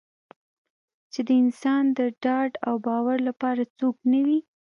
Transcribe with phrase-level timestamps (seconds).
[1.11, 4.39] چې د انسان د ډاډ او باور لپاره څوک نه وي.